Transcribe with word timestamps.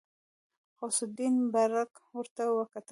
غوث 0.77 0.99
الدين 1.07 1.35
برګ 1.53 1.91
ورته 2.17 2.43
وکتل. 2.57 2.79